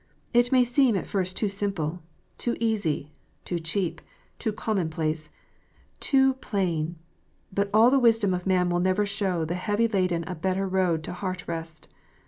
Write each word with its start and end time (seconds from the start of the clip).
It 0.33 0.51
may 0.51 0.63
seem 0.63 0.95
at 0.97 1.05
first 1.05 1.37
too 1.37 1.47
simple, 1.47 2.01
too 2.39 2.57
easy, 2.59 3.11
too 3.45 3.59
cheap, 3.59 4.01
too 4.39 4.51
commonplace, 4.51 5.29
too 5.99 6.33
plain. 6.33 6.95
But 7.53 7.69
all 7.71 7.91
the 7.91 7.99
wisdom 7.99 8.33
of 8.33 8.47
man 8.47 8.71
will 8.71 8.79
never 8.79 9.05
show 9.05 9.45
the 9.45 9.53
heavy 9.53 9.87
laden 9.87 10.23
a 10.25 10.33
better 10.33 10.67
road 10.67 11.03
to 11.03 11.13
heart 11.13 11.47
rest. 11.47 11.87